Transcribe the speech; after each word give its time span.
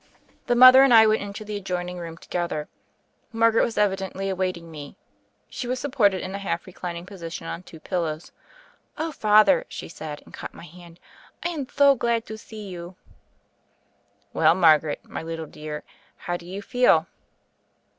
The 0.47 0.55
mother 0.55 0.81
and 0.81 0.91
I 0.91 1.05
went 1.05 1.21
into 1.21 1.45
the 1.45 1.57
adjoining 1.57 1.99
room 1.99 2.17
together. 2.17 2.67
Margaret 3.31 3.61
was 3.61 3.77
evidently 3.77 4.29
await 4.29 4.57
ing 4.57 4.71
me. 4.71 4.97
She 5.47 5.67
was 5.67 5.77
supported 5.79 6.23
in 6.23 6.33
a 6.33 6.39
half 6.39 6.65
reclining 6.65 7.05
position 7.05 7.45
on 7.45 7.61
two 7.61 7.79
pillows. 7.79 8.31
"Oh, 8.97 9.11
Father 9.11 9.57
1" 9.57 9.65
she 9.69 9.87
said, 9.89 10.23
and 10.25 10.33
caught 10.33 10.55
my 10.55 10.65
hand, 10.65 10.99
"I 11.45 11.49
am 11.49 11.65
tho 11.65 11.93
glad 11.93 12.25
to 12.25 12.37
thee 12.37 12.67
you." 12.67 12.95
"Well, 14.33 14.55
Margaret, 14.55 15.05
my 15.05 15.21
little 15.21 15.45
dear, 15.45 15.83
how 16.17 16.35
do 16.35 16.47
you 16.47 16.63
feel?" 16.63 17.05